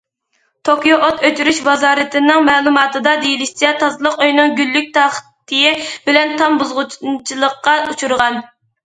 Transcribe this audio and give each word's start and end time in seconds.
توكيو 0.67 0.95
ئوت 1.07 1.19
ئۆچۈرۈش 1.27 1.57
ۋازارىتىنىڭ 1.65 2.39
مەلۇماتىدا 2.47 3.13
دېيىلىشىچە، 3.25 3.73
تازىلىق 3.83 4.15
ئۆيىنىڭ 4.25 4.55
گۈللۈك 4.61 4.89
تاختىيى 4.97 5.75
بىلەن 6.09 6.35
تام 6.41 6.57
بۇزغۇنچىلىققا 6.63 7.77
ئۇچرىغان. 7.85 8.41